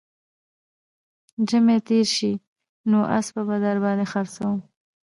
[1.49, 2.31] زمى تېر سي
[2.89, 4.57] نو اسپه به در باندې خرڅوم